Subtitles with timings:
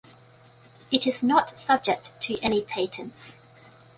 [0.89, 3.39] It is not subject to any patents.